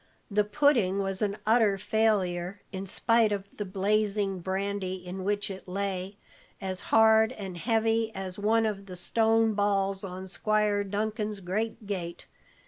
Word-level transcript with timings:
The 0.31 0.43
pudding 0.43 0.97
was 1.03 1.21
an 1.21 1.37
utter 1.45 1.77
failure, 1.77 2.63
in 2.71 2.87
spite 2.87 3.31
of 3.31 3.55
the 3.57 3.65
blazing 3.65 4.39
brandy 4.39 4.95
in 4.95 5.23
which 5.23 5.51
it 5.51 5.67
lay 5.67 6.17
as 6.59 6.81
hard 6.89 7.31
and 7.33 7.55
heavy 7.55 8.11
as 8.15 8.39
one 8.39 8.65
of 8.65 8.87
the 8.87 8.95
stone 8.95 9.53
balls 9.53 10.03
on 10.03 10.25
Squire 10.27 10.83
Dunkin's 10.83 11.39
great 11.39 11.85
gate. 11.85 12.25